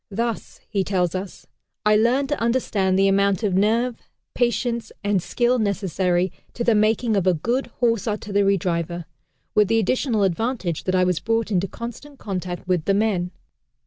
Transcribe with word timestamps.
"Thus," 0.09 0.59
he 0.67 0.83
tells 0.83 1.13
us, 1.13 1.45
"I 1.85 1.95
learned 1.95 2.29
to 2.29 2.39
understand 2.41 2.97
the 2.97 3.07
amount 3.07 3.43
of 3.43 3.53
nerve, 3.53 3.97
patience 4.33 4.91
and 5.03 5.21
skill 5.21 5.59
necessary 5.59 6.31
to 6.55 6.63
the 6.63 6.73
making 6.73 7.15
of 7.15 7.27
a 7.27 7.35
good 7.35 7.67
Horse 7.81 8.07
Artillery 8.07 8.57
driver, 8.57 9.05
with 9.53 9.67
the 9.67 9.77
additional 9.77 10.23
advantage 10.23 10.85
that 10.85 10.95
I 10.95 11.03
was 11.03 11.19
brought 11.19 11.51
into 11.51 11.67
constant 11.67 12.17
contact 12.17 12.67
with 12.67 12.85
the 12.85 12.95
men." 12.95 13.29